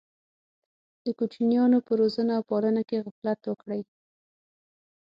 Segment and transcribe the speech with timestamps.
[1.05, 3.81] د کوچنیانو په روزنه او پالنه کې غفلت وکړي.